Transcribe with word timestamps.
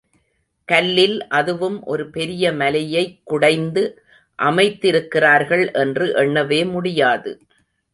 கல்லில் 0.67 1.27
அதுவும் 1.27 1.83
ஒரு 1.83 2.09
பெரிய 2.09 2.51
மலையைக் 2.51 3.21
குடைந்து 3.23 3.83
அமைத்திருக்கிறார்கள் 4.39 5.71
என்று 5.73 6.07
எண்ணவே 6.15 6.71
முடியாது. 6.71 7.31